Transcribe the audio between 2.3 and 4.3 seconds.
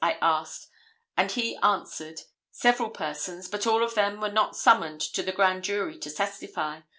"Several persons, but all of them